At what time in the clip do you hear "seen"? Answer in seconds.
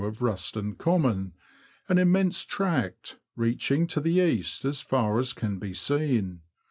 5.75-6.41